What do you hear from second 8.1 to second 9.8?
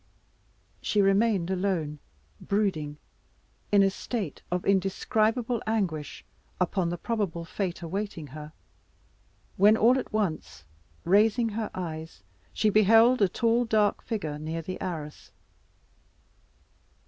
her, when